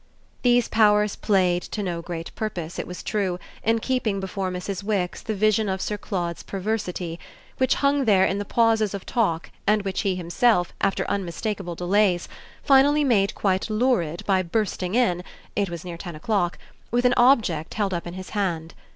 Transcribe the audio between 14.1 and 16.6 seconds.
by bursting in it was near ten o'clock